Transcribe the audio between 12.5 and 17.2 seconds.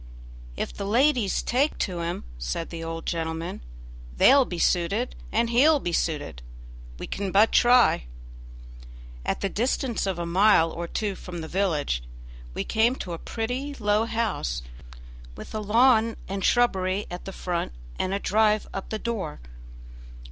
we came to a pretty, low house, with a lawn and shrubbery